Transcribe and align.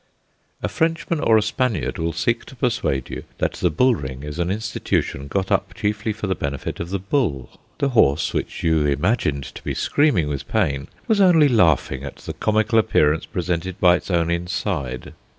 A 0.63 0.67
Frenchman 0.67 1.19
or 1.19 1.37
a 1.37 1.43
Spaniard 1.43 1.99
will 1.99 2.11
seek 2.11 2.43
to 2.45 2.55
persuade 2.55 3.11
you 3.11 3.23
that 3.37 3.53
the 3.53 3.69
bull 3.69 3.93
ring 3.93 4.23
is 4.23 4.39
an 4.39 4.49
institution 4.49 5.27
got 5.27 5.51
up 5.51 5.75
chiefly 5.75 6.11
for 6.11 6.25
the 6.25 6.33
benefit 6.33 6.79
of 6.79 6.89
the 6.89 6.97
bull. 6.97 7.59
The 7.77 7.89
horse 7.89 8.33
which 8.33 8.63
you 8.63 8.83
imagined 8.87 9.43
to 9.53 9.61
be 9.63 9.75
screaming 9.75 10.27
with 10.27 10.47
pain 10.47 10.87
was 11.07 11.21
only 11.21 11.47
laughing 11.49 12.03
at 12.03 12.15
the 12.15 12.33
comical 12.33 12.79
appearance 12.79 13.27
presented 13.27 13.79
by 13.79 13.95
its 13.97 14.09
own 14.09 14.31
inside. 14.31 15.13